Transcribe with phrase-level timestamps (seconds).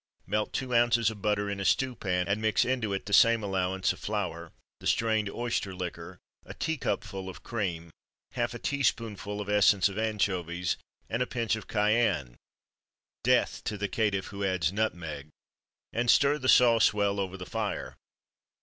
[0.25, 3.93] Melt two ounces of butter in a stewpan, and mix into it the same allowance
[3.93, 7.91] of flour, the strained oyster liquor, a teacupful of cream,
[8.31, 10.75] half a teaspoonful of essence of anchovies,
[11.07, 12.35] and a pinch of cayenne
[13.23, 15.27] death to the caitiff who adds nutmeg
[15.93, 17.95] and stir the sauce well over the fire.